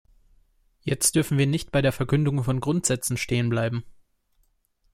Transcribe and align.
Jetzt 0.83 1.13
dürfen 1.13 1.37
wir 1.37 1.45
nicht 1.45 1.71
bei 1.71 1.83
der 1.83 1.91
Verkündung 1.91 2.43
von 2.43 2.59
Grundsätzen 2.59 3.17
stehen 3.17 3.49
bleiben. 3.49 3.83